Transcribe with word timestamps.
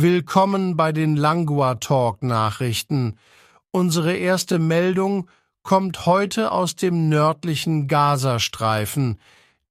Willkommen 0.00 0.76
bei 0.76 0.92
den 0.92 1.16
Langua 1.16 1.74
Talk 1.74 2.22
Nachrichten. 2.22 3.16
Unsere 3.72 4.14
erste 4.14 4.60
Meldung 4.60 5.28
kommt 5.64 6.06
heute 6.06 6.52
aus 6.52 6.76
dem 6.76 7.08
nördlichen 7.08 7.88
Gazastreifen. 7.88 9.18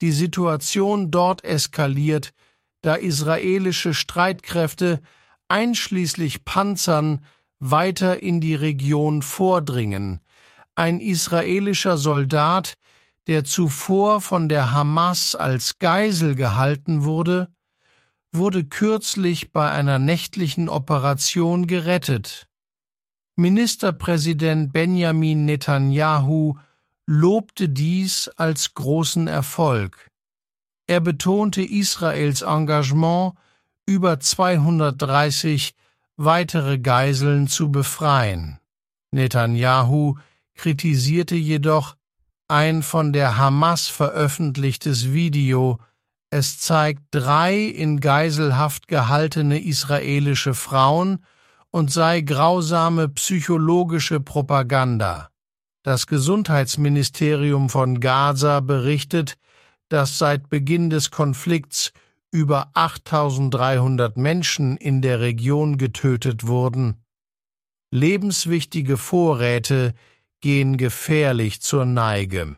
Die 0.02 0.12
Situation 0.12 1.12
dort 1.12 1.46
eskaliert, 1.46 2.34
da 2.82 2.96
israelische 2.96 3.94
Streitkräfte 3.94 5.00
einschließlich 5.48 6.44
Panzern 6.44 7.24
weiter 7.60 8.22
in 8.22 8.42
die 8.42 8.56
Region 8.56 9.22
vordringen. 9.22 10.20
Ein 10.76 11.00
israelischer 11.00 11.96
Soldat, 11.96 12.74
der 13.28 13.46
zuvor 13.46 14.20
von 14.20 14.50
der 14.50 14.74
Hamas 14.74 15.36
als 15.36 15.80
Geisel 15.80 16.36
gehalten 16.36 17.06
wurde, 17.06 17.48
wurde 18.38 18.64
kürzlich 18.64 19.52
bei 19.52 19.70
einer 19.70 20.00
nächtlichen 20.00 20.70
Operation 20.70 21.68
gerettet. 21.68 22.48
Ministerpräsident 23.36 24.74
Benjamin 24.74 25.46
Netanyahu 25.46 26.56
lobte 27.06 27.70
dies 27.70 28.30
als 28.36 28.74
großen 28.74 29.28
Erfolg. 29.28 30.10
Er 30.88 31.02
betonte 31.02 31.62
Israels 31.62 32.42
Engagement, 32.42 33.34
über 33.86 34.20
230 34.20 35.76
weitere 36.18 36.80
Geiseln 36.80 37.48
zu 37.48 37.72
befreien. 37.72 38.60
Netanyahu 39.12 40.16
kritisierte 40.56 41.36
jedoch 41.36 41.96
ein 42.48 42.82
von 42.82 43.14
der 43.14 43.38
Hamas 43.38 43.88
veröffentlichtes 43.88 45.12
Video, 45.12 45.80
es 46.30 46.60
zeigt 46.60 47.04
drei 47.12 47.58
in 47.58 48.00
Geiselhaft 48.00 48.88
gehaltene 48.88 49.64
israelische 49.64 50.54
Frauen 50.54 51.24
und 51.72 51.92
sei 51.92 52.22
grausame 52.22 53.08
psychologische 53.10 54.20
Propaganda. 54.20 55.30
Das 55.84 56.06
Gesundheitsministerium 56.06 57.70
von 57.70 58.02
Gaza 58.02 58.60
berichtet, 58.60 59.38
dass 59.90 60.18
seit 60.18 60.50
Beginn 60.50 60.90
des 60.90 61.12
Konflikts 61.12 61.94
über 62.30 62.72
8300 62.74 64.18
Menschen 64.18 64.76
in 64.76 65.02
der 65.02 65.22
Region 65.22 65.78
getötet 65.78 66.46
wurden. 66.46 67.06
Lebenswichtige 67.90 68.98
Vorräte 68.98 69.94
gehen 70.42 70.76
gefährlich 70.76 71.62
zur 71.62 71.86
Neige. 71.86 72.58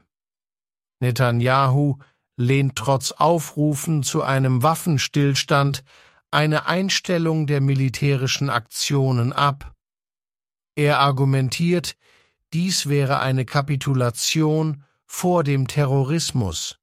Netanyahu 1.01 1.99
lehnt 2.39 2.77
trotz 2.77 3.11
Aufrufen 3.11 4.01
zu 4.01 4.23
einem 4.23 4.63
Waffenstillstand 4.63 5.83
eine 6.31 6.67
Einstellung 6.67 7.47
der 7.47 7.59
militärischen 7.59 8.49
Aktionen 8.49 9.33
ab. 9.33 9.75
Er 10.73 10.99
argumentiert, 10.99 11.97
dies 12.53 12.87
wäre 12.87 13.19
eine 13.19 13.43
Kapitulation 13.43 14.85
vor 15.05 15.43
dem 15.43 15.67
Terrorismus. 15.67 16.79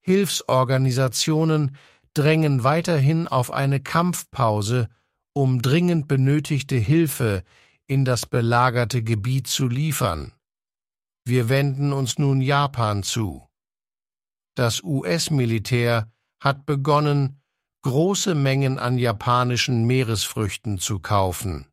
Hilfsorganisationen 0.00 1.76
drängen 2.14 2.62
weiterhin 2.62 3.26
auf 3.26 3.50
eine 3.50 3.80
Kampfpause, 3.80 4.88
um 5.32 5.60
dringend 5.60 6.06
benötigte 6.06 6.76
Hilfe 6.76 7.42
in 7.88 8.04
das 8.04 8.26
belagerte 8.26 9.02
Gebiet 9.02 9.48
zu 9.48 9.66
liefern. 9.66 10.32
Wir 11.24 11.48
wenden 11.48 11.92
uns 11.92 12.16
nun 12.16 12.40
Japan 12.40 13.02
zu. 13.02 13.48
Das 14.54 14.82
US-Militär 14.82 16.10
hat 16.40 16.66
begonnen, 16.66 17.40
große 17.82 18.34
Mengen 18.34 18.78
an 18.78 18.98
japanischen 18.98 19.84
Meeresfrüchten 19.86 20.78
zu 20.78 21.00
kaufen. 21.00 21.66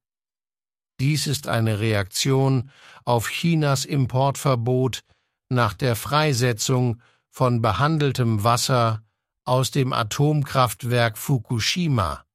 Dies 1.00 1.28
ist 1.28 1.48
eine 1.48 1.80
Reaktion 1.80 2.72
auf 3.06 3.30
Chinas 3.30 3.86
Importverbot 3.86 5.02
nach 5.50 5.74
der 5.74 5.96
Freisetzung 5.96 7.02
von 7.30 7.62
behandeltem 7.62 8.44
Wasser 8.44 9.04
aus 9.46 9.72
dem 9.72 9.94
Atomkraftwerk 9.94 11.18
Fukushima. 11.18 12.26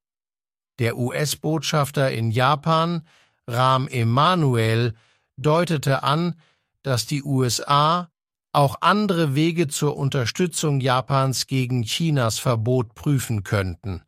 Der 0.79 0.97
US-Botschafter 0.97 2.11
in 2.11 2.31
Japan, 2.31 3.07
Rahm 3.47 3.87
Emanuel, 3.87 4.93
deutete 5.37 6.03
an, 6.03 6.35
dass 6.81 7.05
die 7.05 7.23
USA 7.23 8.09
auch 8.55 8.77
andere 8.79 9.35
Wege 9.35 9.67
zur 9.67 9.97
Unterstützung 9.97 10.79
Japans 10.79 11.45
gegen 11.47 11.83
Chinas 11.83 12.39
Verbot 12.39 12.95
prüfen 12.95 13.43
könnten. 13.43 14.01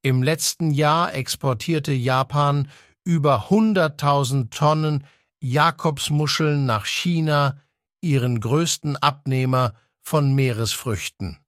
Im 0.00 0.22
letzten 0.22 0.70
Jahr 0.70 1.12
exportierte 1.12 1.92
Japan 1.92 2.68
über 3.04 3.48
100.000 3.48 4.50
Tonnen 4.50 5.04
Jakobsmuscheln 5.40 6.66
nach 6.66 6.86
China, 6.86 7.60
ihren 8.00 8.40
größten 8.40 8.96
Abnehmer 8.96 9.74
von 10.00 10.34
Meeresfrüchten. 10.34 11.38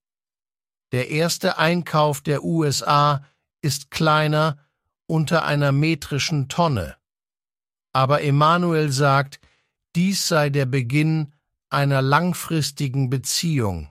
Der 0.90 1.10
erste 1.10 1.58
Einkauf 1.58 2.20
der 2.20 2.42
USA 2.42 3.24
ist 3.62 3.90
kleiner 3.90 4.58
unter 5.06 5.44
einer 5.44 5.72
metrischen 5.72 6.48
Tonne. 6.48 6.96
Aber 7.92 8.22
Emanuel 8.22 8.90
sagt, 8.90 9.40
dies 9.94 10.26
sei 10.26 10.50
der 10.50 10.66
Beginn 10.66 11.31
einer 11.72 12.02
langfristigen 12.02 13.10
Beziehung. 13.10 13.88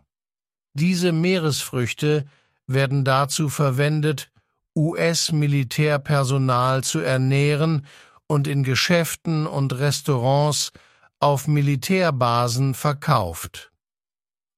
Diese 0.74 1.12
Meeresfrüchte 1.12 2.26
werden 2.68 3.04
dazu 3.04 3.50
verwendet, 3.50 4.32
US-Militärpersonal 4.76 6.84
zu 6.84 7.00
ernähren 7.00 7.86
und 8.28 8.48
in 8.48 8.64
Geschäften 8.64 9.46
und 9.46 9.74
Restaurants 9.74 10.72
auf 11.20 11.48
Militärbasen 11.48 12.74
verkauft. 12.74 13.72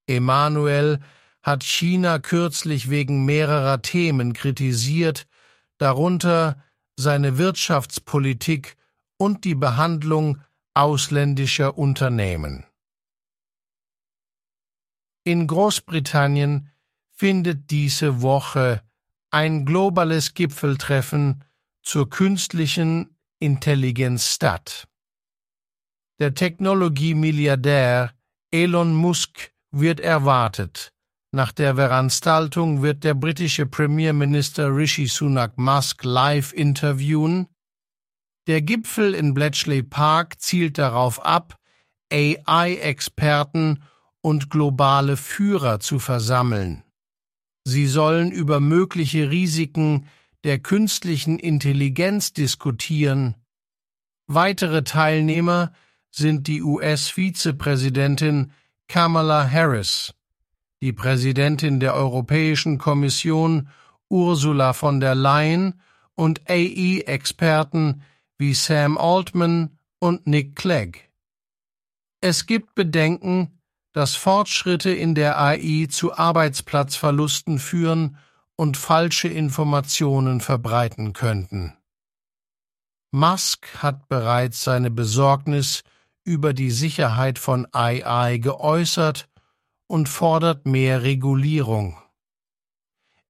Emanuel 0.05 0.99
hat 1.41 1.63
China 1.63 2.19
kürzlich 2.19 2.89
wegen 2.89 3.25
mehrerer 3.25 3.81
Themen 3.81 4.33
kritisiert, 4.33 5.25
darunter 5.77 6.63
seine 6.95 7.37
Wirtschaftspolitik 7.37 8.77
und 9.17 9.43
die 9.43 9.55
Behandlung 9.55 10.39
ausländischer 10.73 11.77
Unternehmen. 11.77 12.65
In 15.25 15.47
Großbritannien 15.47 16.69
findet 17.11 17.71
diese 17.71 18.21
Woche 18.21 18.81
ein 19.31 19.65
globales 19.65 20.33
Gipfeltreffen 20.33 21.43
zur 21.81 22.09
künstlichen 22.09 23.17
Intelligenz 23.39 24.33
statt. 24.33 24.87
Der 26.19 26.33
Technologie-Milliardär 26.33 28.13
Elon 28.51 28.93
Musk 28.93 29.51
wird 29.71 29.99
erwartet. 29.99 30.93
Nach 31.31 31.51
der 31.51 31.75
Veranstaltung 31.75 32.83
wird 32.83 33.03
der 33.03 33.15
britische 33.15 33.65
Premierminister 33.65 34.75
Rishi 34.75 35.07
Sunak 35.07 35.57
Musk 35.57 36.03
live 36.03 36.53
interviewen. 36.53 37.47
Der 38.47 38.61
Gipfel 38.61 39.15
in 39.15 39.33
Bletchley 39.33 39.81
Park 39.83 40.39
zielt 40.39 40.77
darauf 40.77 41.25
ab, 41.25 41.57
AI-Experten 42.11 43.83
und 44.23 44.49
globale 44.49 45.17
Führer 45.17 45.79
zu 45.79 45.99
versammeln. 45.99 46.83
Sie 47.65 47.87
sollen 47.87 48.31
über 48.31 48.59
mögliche 48.59 49.29
Risiken 49.29 50.07
der 50.43 50.59
künstlichen 50.59 51.39
Intelligenz 51.39 52.33
diskutieren. 52.33 53.35
Weitere 54.27 54.83
Teilnehmer 54.83 55.73
sind 56.09 56.47
die 56.47 56.63
US-Vizepräsidentin 56.63 58.51
Kamala 58.87 59.49
Harris, 59.49 60.13
die 60.81 60.93
Präsidentin 60.93 61.79
der 61.79 61.93
Europäischen 61.93 62.77
Kommission 62.77 63.69
Ursula 64.09 64.73
von 64.73 64.99
der 64.99 65.15
Leyen 65.15 65.81
und 66.15 66.49
AI-Experten 66.49 68.03
wie 68.37 68.53
Sam 68.53 68.97
Altman 68.97 69.77
und 69.99 70.27
Nick 70.27 70.55
Clegg. 70.55 70.99
Es 72.21 72.45
gibt 72.45 72.75
Bedenken, 72.75 73.59
dass 73.93 74.15
Fortschritte 74.15 74.91
in 74.91 75.15
der 75.15 75.39
AI 75.39 75.87
zu 75.89 76.17
Arbeitsplatzverlusten 76.17 77.59
führen 77.59 78.17
und 78.55 78.75
falsche 78.75 79.27
Informationen 79.27 80.41
verbreiten 80.41 81.13
könnten. 81.13 81.77
Musk 83.11 83.67
hat 83.77 84.09
bereits 84.09 84.63
seine 84.63 84.89
Besorgnis 84.89 85.83
über 86.23 86.53
die 86.53 86.71
Sicherheit 86.71 87.37
von 87.37 87.67
AI 87.71 88.37
geäußert 88.37 89.29
und 89.87 90.09
fordert 90.09 90.65
mehr 90.65 91.03
Regulierung. 91.03 91.97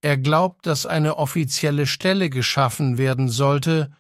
Er 0.02 0.18
glaubt, 0.18 0.66
dass 0.66 0.86
eine 0.86 1.18
offizielle 1.18 1.86
Stelle 1.88 2.30
geschaffen 2.30 2.98
werden 2.98 3.30
sollte, 3.30 3.92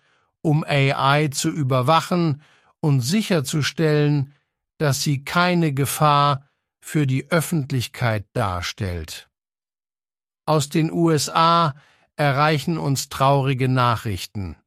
um 0.42 0.63
AI 0.63 1.30
zu 1.30 1.50
überwachen 1.50 2.42
und 2.80 3.01
sicherzustellen, 3.01 4.33
dass 4.77 5.01
sie 5.01 5.24
keine 5.24 5.74
Gefahr 5.74 6.50
für 6.83 7.07
die 7.07 7.31
Öffentlichkeit 7.31 8.25
darstellt. 8.33 9.30
Aus 10.45 10.68
den 10.68 10.91
USA 10.91 11.75
erreichen 12.18 12.77
uns 12.77 13.07
traurige 13.07 13.69
Nachrichten. 13.69 14.57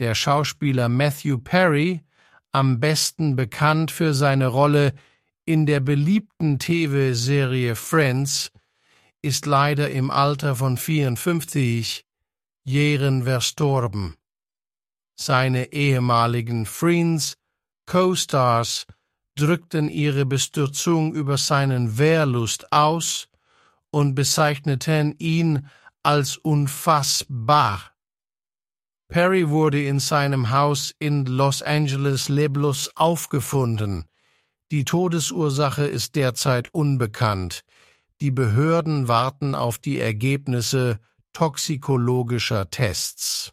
Der 0.00 0.14
Schauspieler 0.14 0.90
Matthew 0.90 1.38
Perry, 1.38 2.02
am 2.52 2.78
besten 2.78 3.36
bekannt 3.36 3.90
für 3.90 4.12
seine 4.12 4.48
Rolle 4.48 4.92
in 5.46 5.64
der 5.64 5.80
beliebten 5.80 6.58
TV-Serie 6.58 7.74
Friends, 7.74 8.52
ist 9.22 9.46
leider 9.46 9.90
im 9.90 10.10
Alter 10.10 10.54
von 10.54 10.76
54 10.76 12.04
Jahren 12.64 13.22
verstorben. 13.22 14.14
Seine 15.18 15.72
ehemaligen 15.72 16.66
Friends, 16.66 17.38
Co-Stars 17.86 18.86
drückten 19.36 19.88
ihre 19.88 20.26
Bestürzung 20.26 21.14
über 21.14 21.38
seinen 21.38 21.98
Wehrlust 21.98 22.72
aus 22.72 23.28
und 23.90 24.14
bezeichneten 24.14 25.14
ihn 25.18 25.68
als 26.02 26.36
unfassbar. 26.36 27.92
Perry 29.08 29.48
wurde 29.48 29.84
in 29.84 30.00
seinem 30.00 30.50
Haus 30.50 30.94
in 30.98 31.26
Los 31.26 31.62
Angeles 31.62 32.28
leblos 32.28 32.90
aufgefunden. 32.96 34.04
Die 34.72 34.84
Todesursache 34.84 35.84
ist 35.84 36.16
derzeit 36.16 36.72
unbekannt. 36.72 37.64
Die 38.20 38.30
Behörden 38.30 39.08
warten 39.08 39.54
auf 39.54 39.78
die 39.78 40.00
Ergebnisse 40.00 40.98
toxikologischer 41.32 42.70
Tests. 42.70 43.52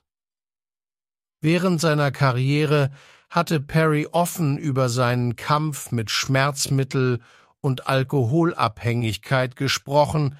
Während 1.41 1.81
seiner 1.81 2.11
Karriere 2.11 2.91
hatte 3.31 3.61
Perry 3.61 4.07
offen 4.11 4.57
über 4.57 4.89
seinen 4.89 5.37
Kampf 5.37 5.91
mit 5.91 6.11
Schmerzmittel 6.11 7.21
und 7.61 7.87
Alkoholabhängigkeit 7.87 9.55
gesprochen, 9.55 10.37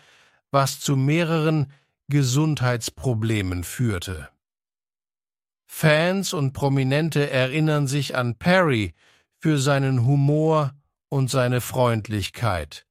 was 0.52 0.82
zu 0.82 0.98
mehreren 0.98 1.72
Gesundheitsproblemen 2.10 3.64
führte. 3.64 4.28
Fans 5.66 6.34
und 6.34 6.52
Prominente 6.52 7.30
erinnern 7.30 7.88
sich 7.88 8.18
an 8.18 8.36
Perry 8.36 8.94
für 9.40 9.58
seinen 9.58 10.06
Humor 10.06 10.74
und 11.08 11.30
seine 11.30 11.62
Freundlichkeit. 11.62 12.86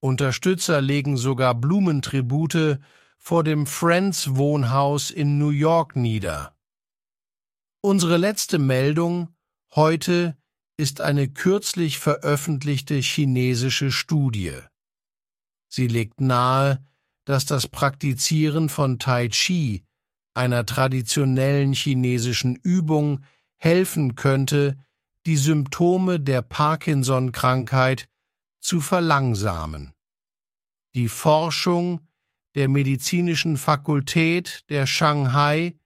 Unterstützer 0.00 0.80
legen 0.80 1.16
sogar 1.16 1.54
Blumentribute 1.54 2.80
vor 3.18 3.44
dem 3.44 3.66
Friends 3.66 4.34
Wohnhaus 4.34 5.12
in 5.12 5.38
New 5.38 5.50
York 5.50 5.94
nieder. 5.94 6.55
Unsere 7.80 8.16
letzte 8.16 8.58
Meldung 8.58 9.34
heute 9.74 10.36
ist 10.76 11.00
eine 11.00 11.28
kürzlich 11.28 11.98
veröffentlichte 11.98 12.94
chinesische 12.96 13.90
Studie. 13.90 14.52
Sie 15.68 15.86
legt 15.86 16.20
nahe, 16.20 16.84
dass 17.24 17.44
das 17.44 17.68
Praktizieren 17.68 18.68
von 18.68 18.98
Tai 18.98 19.28
Chi, 19.28 19.84
einer 20.34 20.66
traditionellen 20.66 21.72
chinesischen 21.72 22.56
Übung, 22.56 23.24
helfen 23.56 24.14
könnte, 24.16 24.78
die 25.24 25.36
Symptome 25.36 26.20
der 26.20 26.42
Parkinson-Krankheit 26.42 28.08
zu 28.60 28.80
verlangsamen. 28.80 29.92
Die 30.94 31.08
Forschung 31.08 32.00
der 32.54 32.68
medizinischen 32.68 33.56
Fakultät 33.56 34.64
der 34.68 34.86
Shanghai 34.86 35.76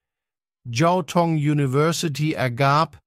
Jiaotong 0.73 1.35
University 1.35 2.33
ergab, 2.33 3.01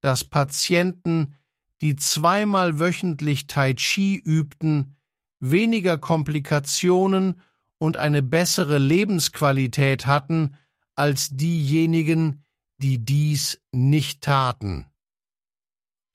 dass 0.00 0.24
Patienten, 0.24 1.34
die 1.80 1.96
zweimal 1.96 2.78
wöchentlich 2.78 3.46
Tai 3.46 3.74
Chi 3.74 4.16
übten, 4.16 4.96
weniger 5.40 5.98
Komplikationen 5.98 7.40
und 7.78 7.96
eine 7.96 8.22
bessere 8.22 8.78
Lebensqualität 8.78 10.06
hatten 10.06 10.56
als 10.94 11.30
diejenigen, 11.30 12.42
die 12.78 13.04
dies 13.04 13.60
nicht 13.72 14.22
taten. 14.22 14.86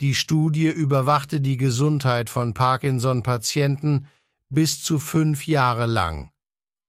Die 0.02 0.16
Studie 0.16 0.68
überwachte 0.68 1.42
die 1.42 1.58
Gesundheit 1.58 2.30
von 2.30 2.56
Parkinson-Patienten 2.56 4.08
bis 4.50 4.84
zu 4.84 4.98
fünf 4.98 5.46
Jahre 5.46 5.86
lang. 5.86 6.32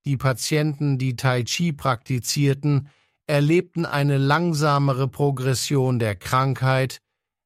Die 0.05 0.17
Patienten, 0.17 0.97
die 0.97 1.15
Tai 1.15 1.43
Chi 1.43 1.71
praktizierten, 1.71 2.89
erlebten 3.27 3.85
eine 3.85 4.17
langsamere 4.17 5.07
Progression 5.07 5.99
der 5.99 6.15
Krankheit, 6.15 6.99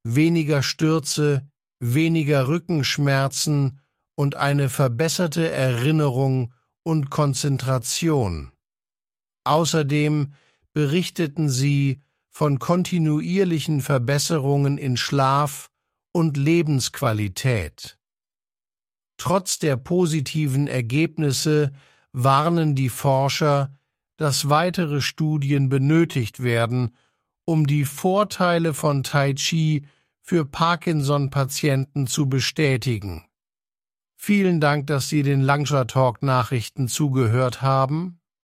weniger 0.03 0.63
Stürze, 0.63 1.47
weniger 1.79 2.47
Rückenschmerzen 2.47 3.79
und 4.15 4.35
eine 4.35 4.69
verbesserte 4.69 5.49
Erinnerung 5.49 6.53
und 6.83 7.09
Konzentration. 7.09 8.51
Außerdem 9.43 10.33
berichteten 10.73 11.49
sie 11.49 12.01
von 12.29 12.59
kontinuierlichen 12.59 13.81
Verbesserungen 13.81 14.77
in 14.77 14.97
Schlaf 14.97 15.69
und 16.11 16.37
Lebensqualität. 16.37 17.97
Trotz 19.17 19.59
der 19.59 19.77
positiven 19.77 20.67
Ergebnisse 20.67 21.71
warnen 22.11 22.75
die 22.75 22.89
Forscher, 22.89 23.75
dass 24.17 24.49
weitere 24.49 25.01
Studien 25.01 25.69
benötigt 25.69 26.43
werden, 26.43 26.95
um 27.45 27.65
die 27.65 27.85
Vorteile 27.85 28.73
von 28.73 29.03
Tai 29.03 29.33
Chi 29.33 29.85
für 30.21 30.43
Parkinson-Patienten 30.43 32.07
zu 32.07 32.27
bestätigen. 32.27 33.23
Vielen 34.15 34.59
Dank, 34.59 34.87
dass 34.87 35.07
Sie 35.07 35.23
den 35.23 35.41
Langscher 35.41 35.87
Talk 35.87 36.21
Nachrichten 36.23 36.87
zugehört 36.89 37.61
haben. 37.61 38.19